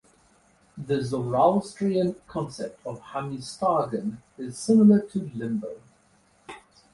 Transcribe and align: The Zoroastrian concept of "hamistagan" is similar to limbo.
The 0.79 1.03
Zoroastrian 1.03 2.15
concept 2.27 2.83
of 2.87 2.99
"hamistagan" 2.99 4.17
is 4.35 4.57
similar 4.57 4.99
to 5.01 5.29
limbo. 5.35 5.75